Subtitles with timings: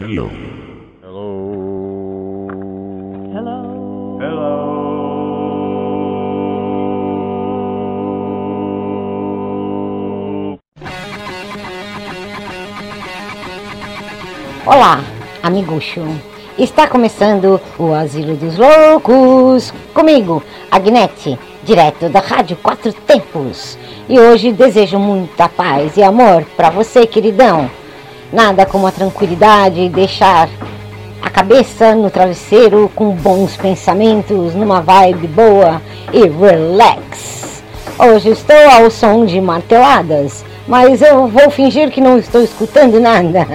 [0.00, 0.28] Hello.
[1.04, 1.84] Hello.
[14.66, 15.00] Olá,
[15.40, 16.00] amigucho.
[16.58, 19.72] Está começando o Asilo dos Loucos.
[19.94, 23.78] Comigo, Agnete, direto da Rádio Quatro Tempos.
[24.08, 27.70] E hoje desejo muita paz e amor para você, queridão.
[28.34, 30.48] Nada como a tranquilidade e deixar
[31.22, 35.80] a cabeça no travesseiro com bons pensamentos, numa vibe boa
[36.12, 37.62] e relax.
[37.96, 43.46] Hoje estou ao som de marteladas, mas eu vou fingir que não estou escutando nada.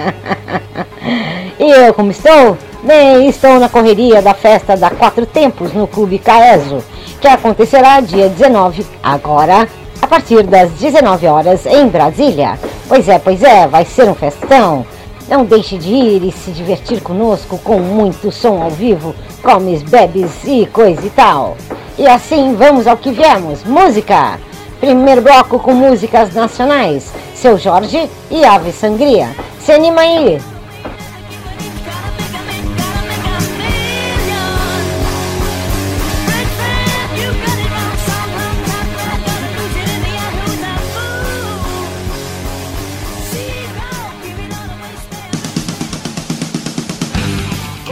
[1.60, 2.56] e eu, como estou?
[2.82, 6.82] Bem, estou na correria da festa da Quatro Tempos no Clube Caeso,
[7.20, 9.68] que acontecerá dia 19, agora,
[10.00, 12.58] a partir das 19 horas em Brasília.
[12.90, 14.84] Pois é, pois é, vai ser um festão.
[15.28, 20.32] Não deixe de ir e se divertir conosco com muito som ao vivo, comes, bebes
[20.44, 21.56] e coisa e tal.
[21.96, 24.40] E assim vamos ao que viemos, música!
[24.80, 29.28] Primeiro bloco com músicas nacionais, Seu Jorge e Ave Sangria.
[29.60, 30.49] Se anima aí!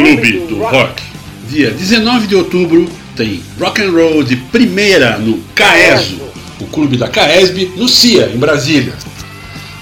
[0.09, 1.03] Clube do Rock.
[1.51, 6.19] Dia 19 de outubro tem Rock and Roll de primeira no Caeso,
[6.59, 8.95] o clube da Caesb, no CIA, em Brasília.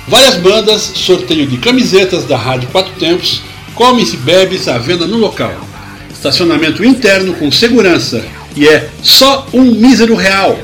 [0.09, 3.41] Várias bandas, sorteio de camisetas da Rádio Quatro Tempos,
[3.77, 5.55] comes e bebes à venda no local.
[6.13, 8.25] Estacionamento interno com segurança
[8.57, 10.59] e é só um mísero real.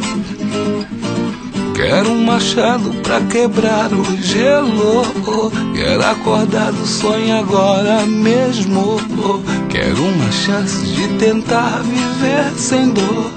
[1.74, 5.02] Quero um machado pra quebrar o gelo.
[5.26, 5.50] oh.
[5.74, 9.00] Quero acordar do sonho agora mesmo.
[9.18, 9.68] oh.
[9.68, 13.30] Quero uma chance de tentar viver sem dor.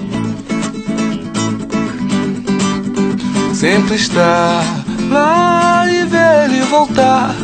[3.54, 4.62] Sempre estar
[5.10, 7.34] lá e ver ele voltar.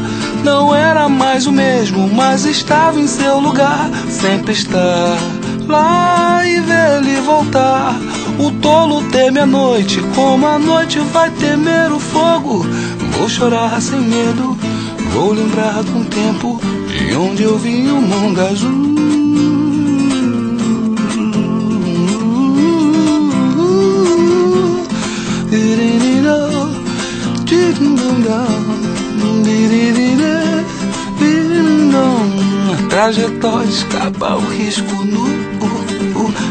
[0.43, 3.91] Não era mais o mesmo, mas estava em seu lugar.
[4.09, 5.19] Sempre estar
[5.67, 7.95] lá e ver ele voltar.
[8.39, 12.67] O tolo teme a noite, como a noite vai temer o fogo.
[13.19, 14.59] Vou chorar sem medo,
[15.13, 18.90] vou lembrar de um tempo de onde eu vi o mundo azul.
[33.01, 35.25] Trajetória escapa o risco nu.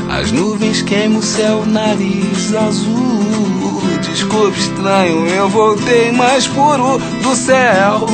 [0.09, 3.79] As nuvens queimam o céu, nariz azul.
[4.01, 8.07] Desculpe, estranho, eu voltei mais puro do céu.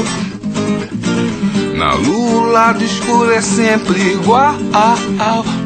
[1.78, 4.56] Na lua, o lado escuro é sempre igual.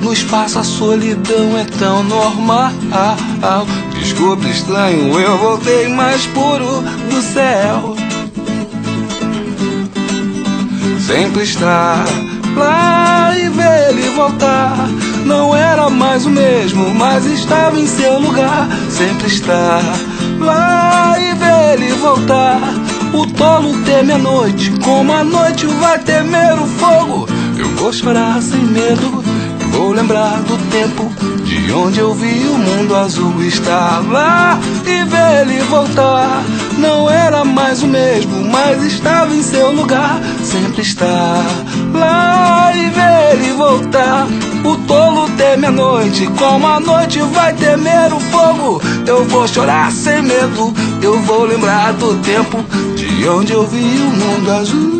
[0.04, 2.72] No espaço, a solidão é tão normal.
[4.00, 7.96] Desculpe, estranho, eu voltei mais puro do céu.
[11.08, 12.29] Sempre estar
[12.60, 14.76] lá e ver ele voltar.
[15.26, 18.68] Não era mais o mesmo, mas estava em seu lugar.
[18.90, 19.82] Sempre está
[20.40, 22.60] lá e ver ele voltar.
[23.14, 27.28] O tolo teme a noite, como a noite vai temer o fogo.
[27.58, 29.24] Eu vou chorar sem medo,
[29.72, 31.12] vou lembrar do tempo
[31.50, 36.44] de onde eu vi o mundo azul estar lá e ver ele voltar.
[36.78, 40.22] Não era mais o mesmo, mas estava em seu lugar.
[40.44, 41.44] Sempre está
[41.98, 44.28] lá e ver ele voltar.
[44.64, 48.82] O tolo teme a noite, como a noite vai temer o fogo.
[49.08, 52.64] Eu vou chorar sem medo, eu vou lembrar do tempo
[52.96, 55.00] de onde eu vi o mundo azul.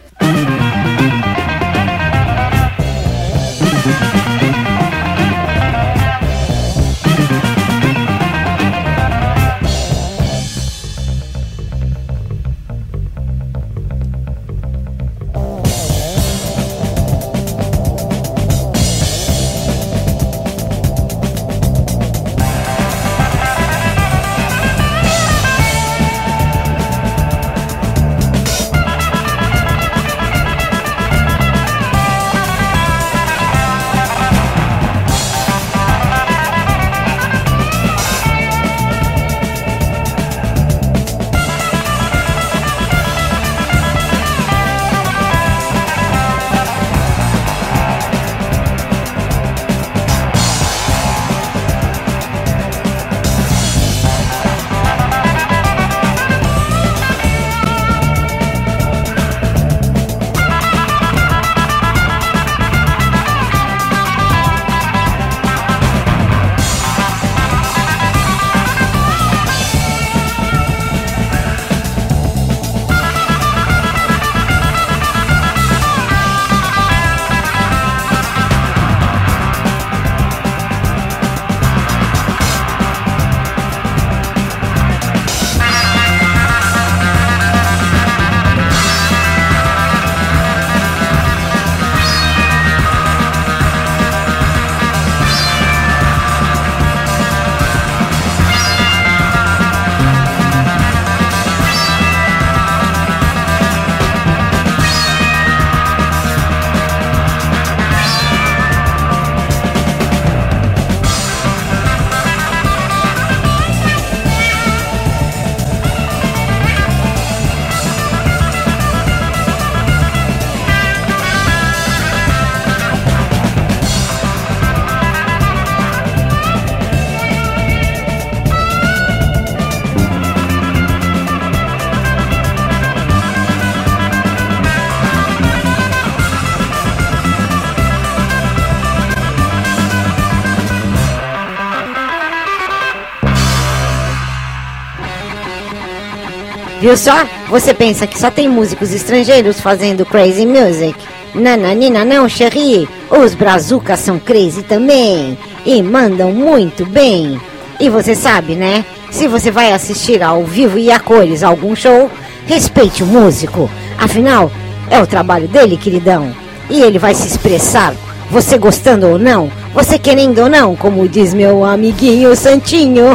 [146.81, 147.13] Viu só?
[147.47, 150.95] Você pensa que só tem músicos estrangeiros fazendo crazy music?
[151.35, 152.89] Nananina não, Cherry.
[153.07, 155.37] Os brazucas são crazy também.
[155.63, 157.39] E mandam muito bem.
[157.79, 158.83] E você sabe, né?
[159.11, 162.09] Se você vai assistir ao vivo e a cores algum show,
[162.47, 163.69] respeite o músico.
[163.99, 164.51] Afinal,
[164.89, 166.35] é o trabalho dele, queridão.
[166.67, 167.93] E ele vai se expressar,
[168.31, 173.05] você gostando ou não, você querendo ou não, como diz meu amiguinho Santinho.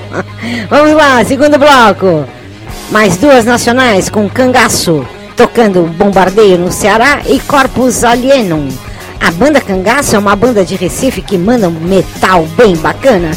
[0.70, 2.24] Vamos lá, segundo bloco.
[2.94, 5.04] Mais duas nacionais com Cangaço,
[5.36, 8.68] tocando Bombardeio no Ceará e Corpus Alienum.
[9.20, 13.32] A banda Cangaço é uma banda de Recife que manda um metal bem bacana.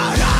[0.00, 0.39] Yeah.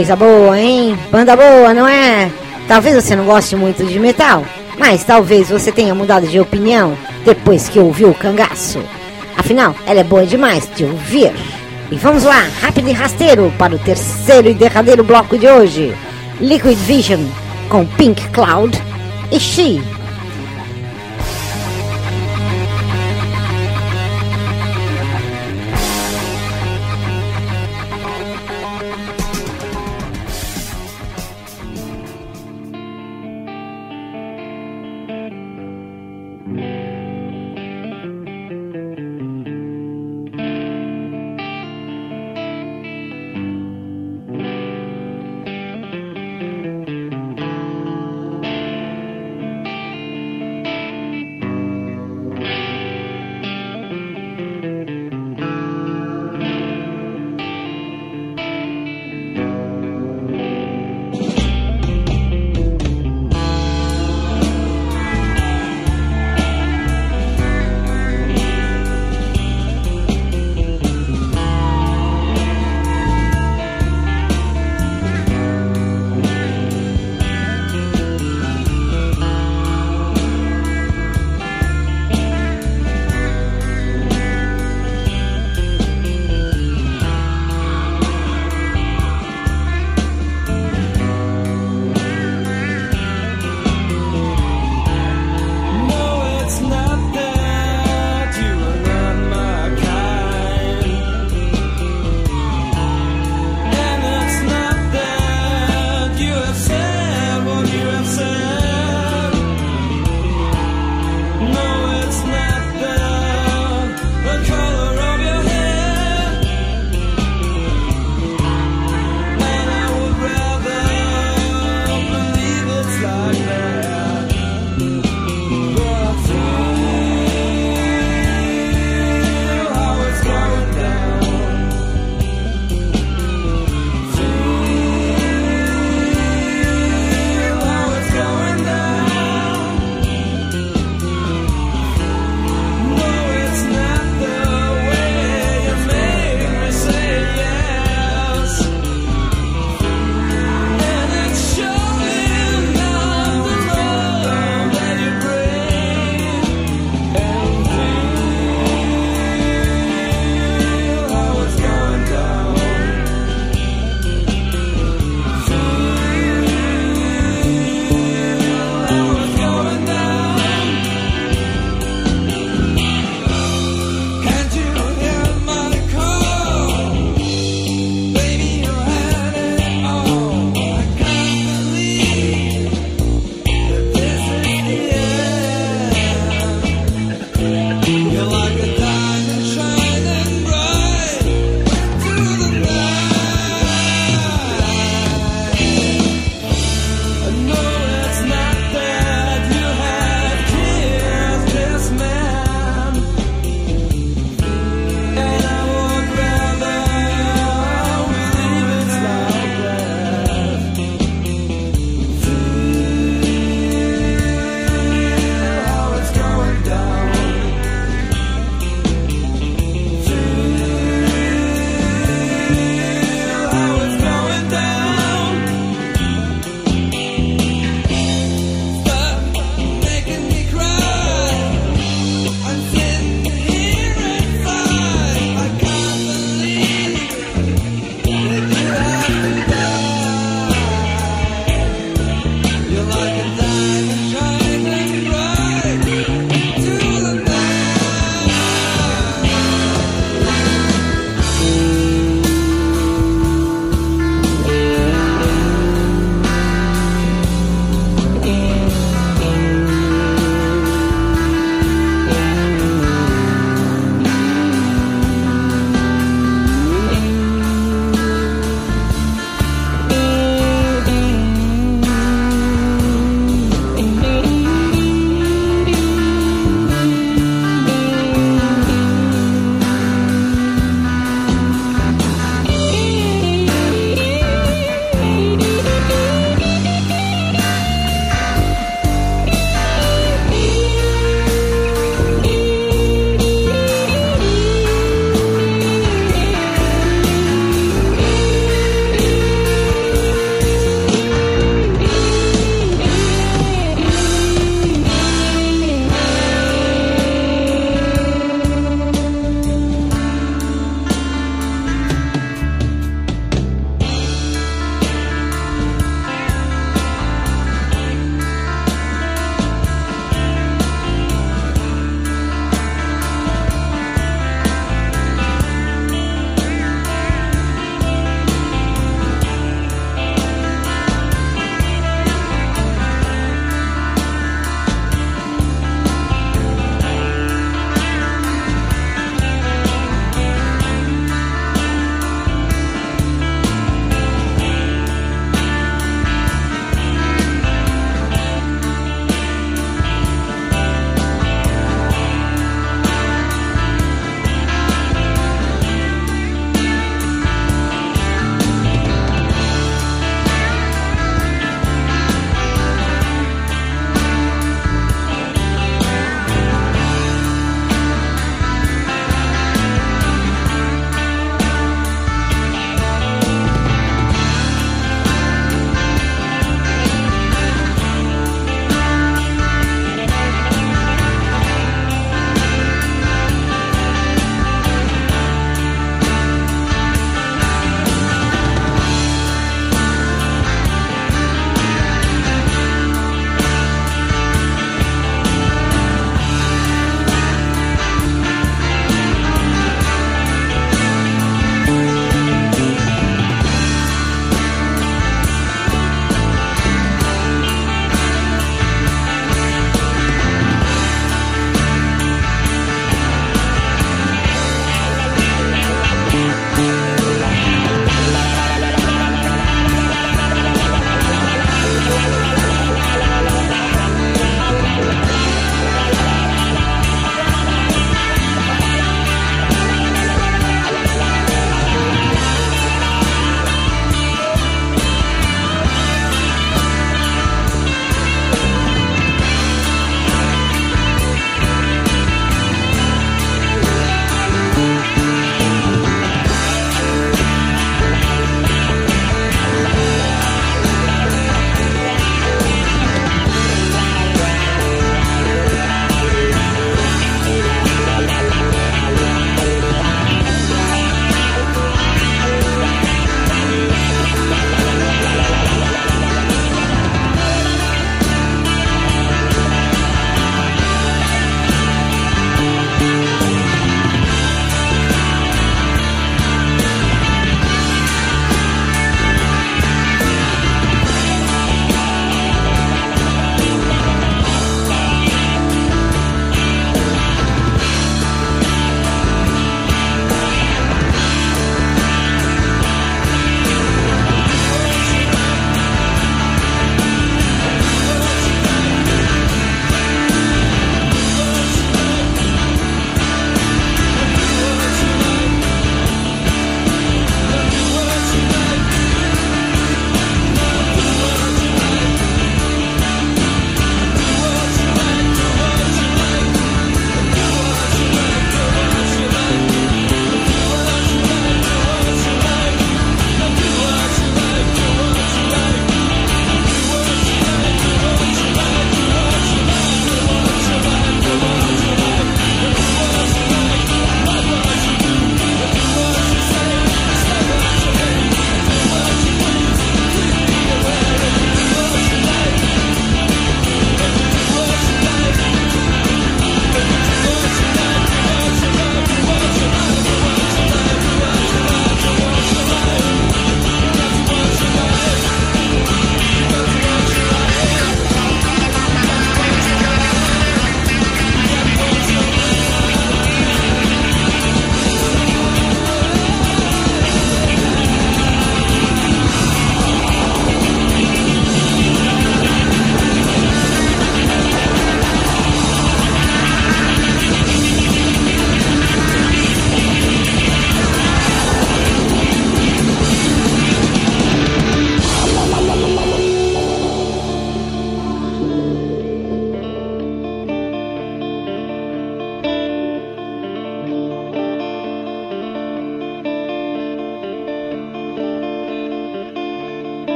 [0.00, 0.98] Coisa boa, hein?
[1.12, 2.32] Banda boa, não é?
[2.66, 4.46] Talvez você não goste muito de metal,
[4.78, 8.82] mas talvez você tenha mudado de opinião depois que ouviu o cangaço.
[9.36, 11.34] Afinal, ela é boa demais de ouvir.
[11.90, 15.94] E vamos lá, rápido e rasteiro, para o terceiro e derradeiro bloco de hoje.
[16.40, 17.20] Liquid Vision
[17.68, 18.82] com Pink Cloud
[19.30, 19.82] e She.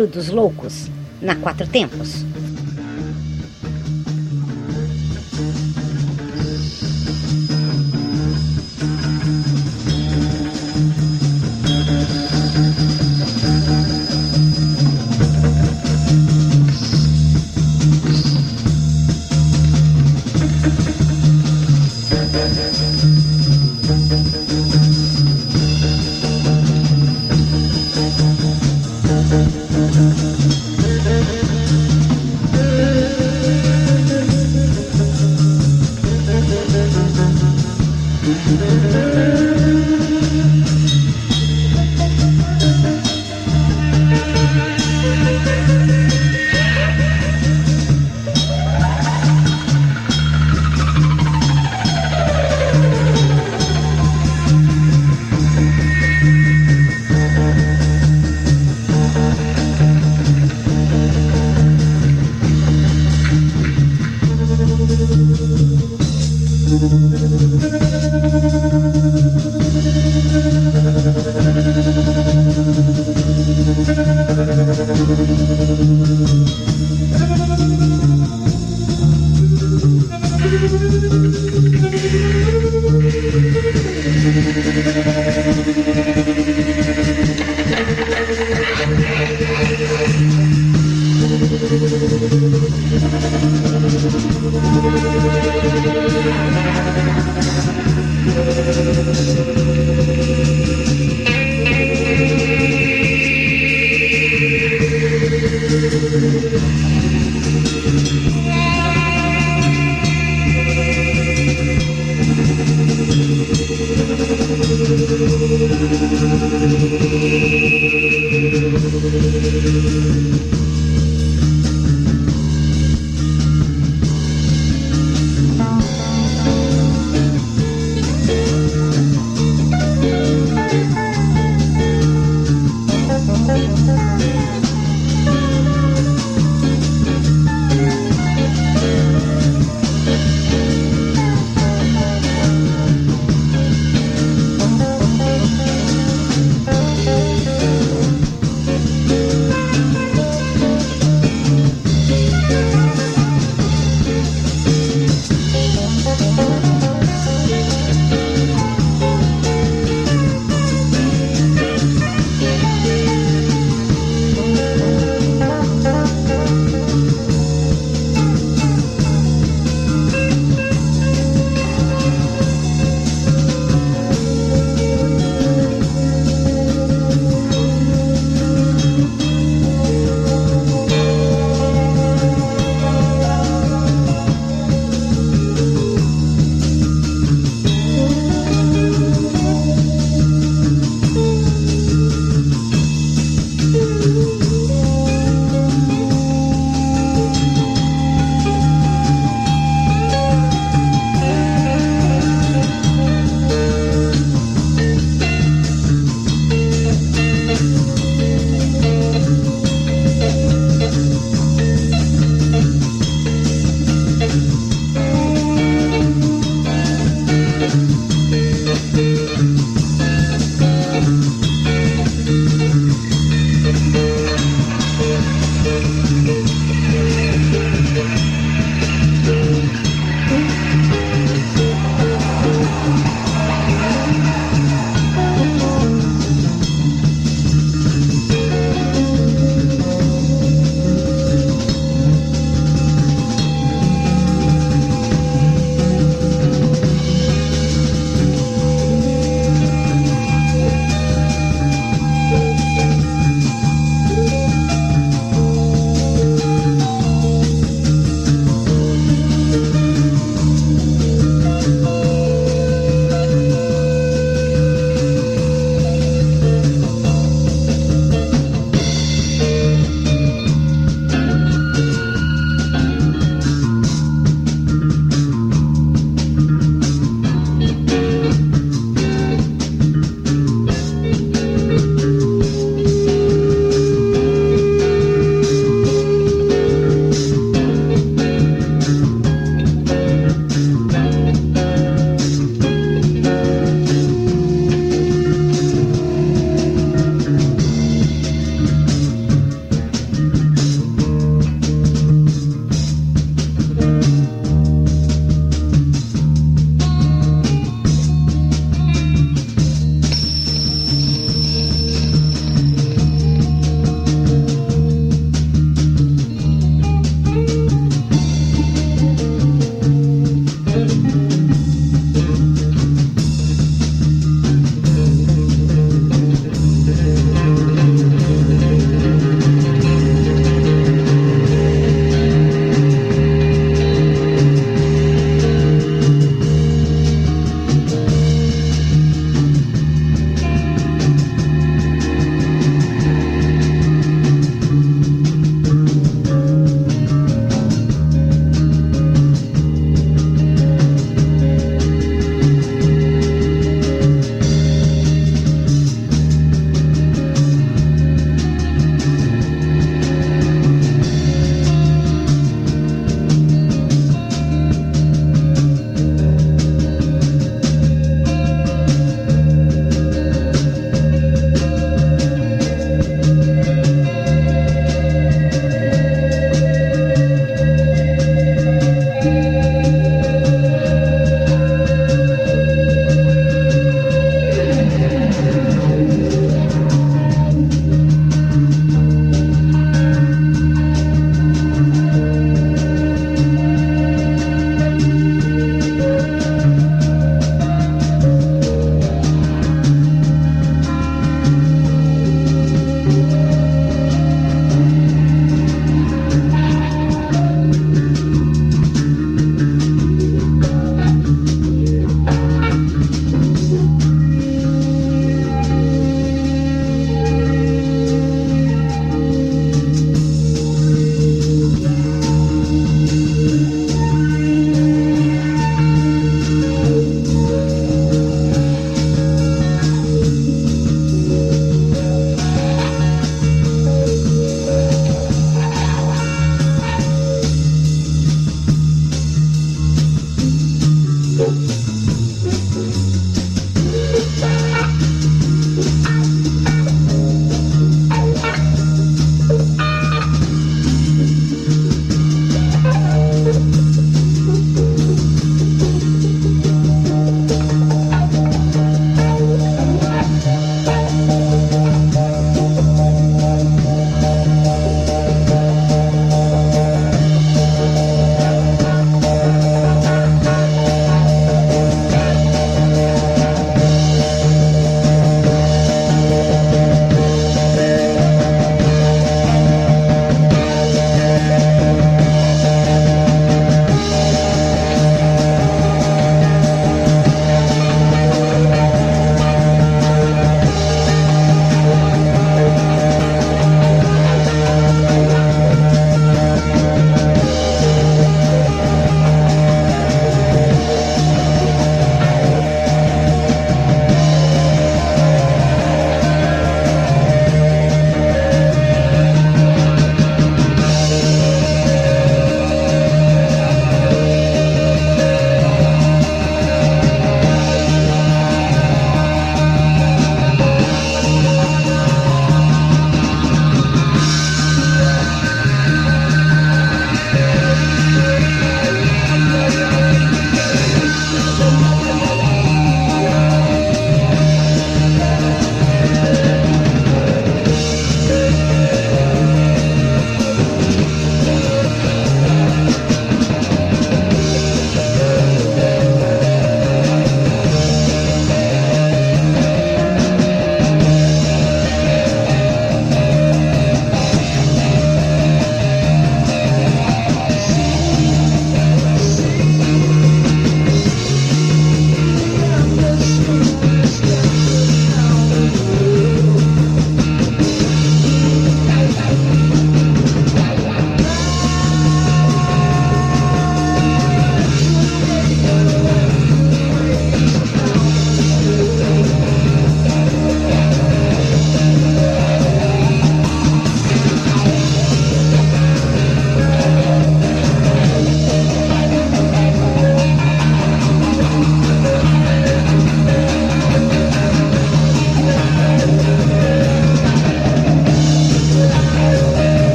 [0.00, 0.88] Asilo dos Loucos
[1.20, 2.24] na Quatro Tempos.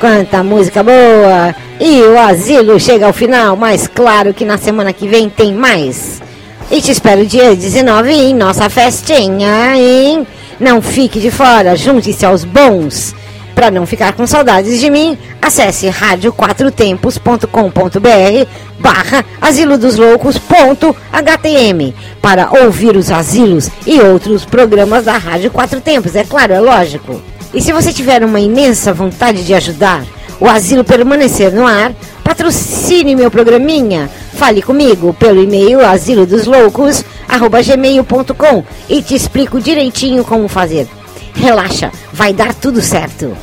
[0.00, 1.54] Quanta música boa!
[1.80, 6.22] E o asilo chega ao final, mas claro que na semana que vem tem mais.
[6.70, 10.24] E te espero dia 19 em nossa festinha, hein?
[10.60, 13.12] Não fique de fora, junte-se aos bons.
[13.56, 18.46] Para não ficar com saudades de mim, acesse radioquatrotempos.com.br
[18.78, 21.92] barra asilodosloucos.htm
[22.22, 27.20] para ouvir os asilos e outros programas da Rádio Quatro Tempos, é claro, é lógico.
[27.52, 30.04] E se você tiver uma imensa vontade de ajudar
[30.40, 31.92] o asilo permanecer no ar,
[32.22, 34.08] patrocine meu programinha.
[34.34, 40.86] Fale comigo pelo e-mail asilodosloucos@gmail.com e te explico direitinho como fazer.
[41.34, 43.36] Relaxa, vai dar tudo certo.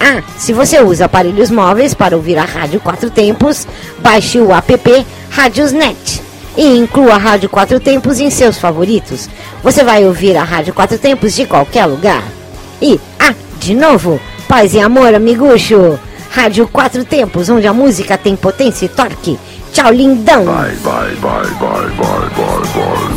[0.00, 3.68] Ah, se você usa aparelhos móveis para ouvir a Rádio Quatro Tempos,
[4.00, 6.20] baixe o app Radiosnet
[6.56, 9.28] e inclua a Rádio Quatro Tempos em seus favoritos.
[9.62, 12.24] Você vai ouvir a Rádio Quatro Tempos de qualquer lugar.
[12.82, 15.96] E, ah, de novo, paz e amor, amigucho.
[16.32, 19.38] Rádio Quatro Tempos, onde a música tem potência e torque.
[19.72, 20.44] Tchau, lindão.
[20.44, 23.11] Bye, bye, bye, bye, bye, bye, bye.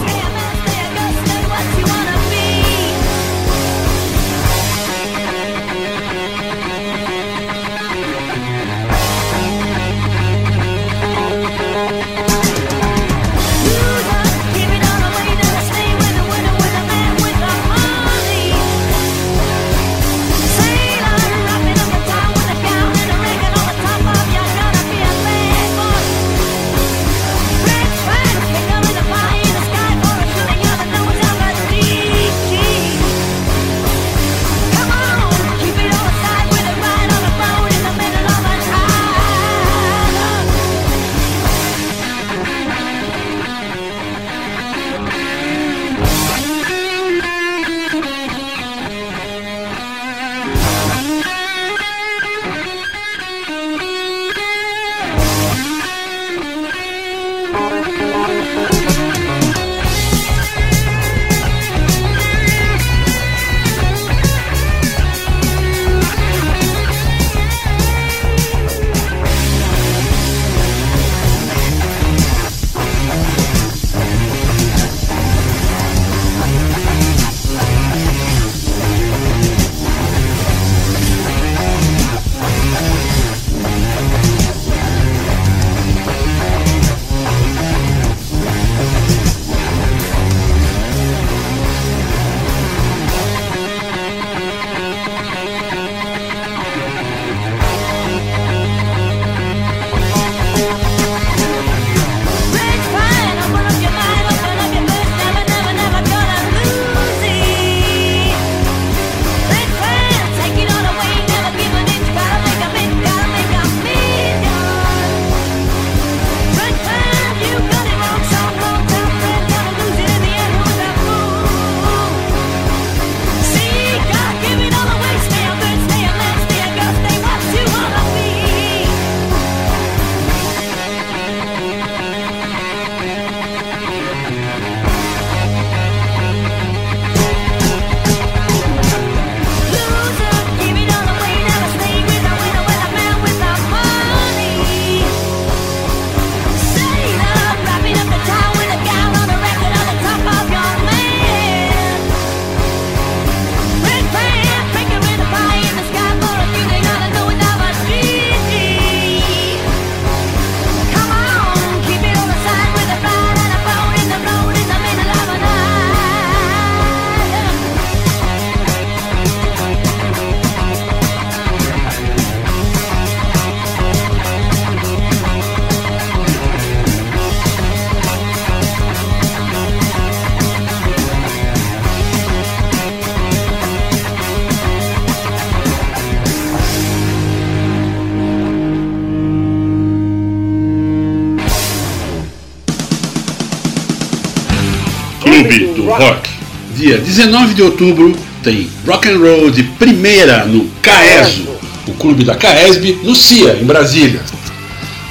[196.96, 201.46] Dia 19 de outubro tem Rock and Roll de primeira no Caeso,
[201.86, 204.22] o clube da Caesb, no CIA, em Brasília.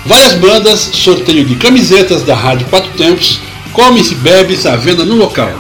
[0.07, 3.39] Várias bandas, sorteio de camisetas da Rádio Quatro Tempos,
[3.73, 5.53] come-se e bebe-se à venda no local.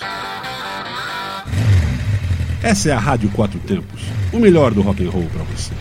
[2.63, 4.01] Essa é a Rádio Quatro Tempos,
[4.33, 5.71] o melhor do rock and roll para você.